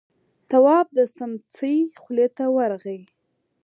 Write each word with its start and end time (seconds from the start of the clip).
تواب 0.49 0.87
د 0.97 0.99
سمڅې 1.15 1.75
خولې 1.99 2.27
ته 2.37 2.45
ورغی. 2.55 2.99